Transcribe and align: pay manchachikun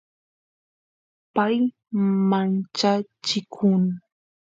pay 1.35 1.55
manchachikun 2.29 3.83